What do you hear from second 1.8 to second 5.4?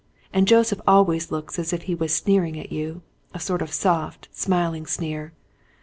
he was sneering at you, a sort of soft, smiling sneer.